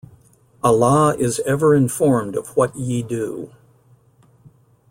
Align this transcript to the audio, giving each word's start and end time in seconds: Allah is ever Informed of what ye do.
Allah 0.63 1.15
is 1.19 1.41
ever 1.45 1.75
Informed 1.75 2.35
of 2.35 2.57
what 2.57 2.75
ye 2.75 3.03
do. 3.03 3.53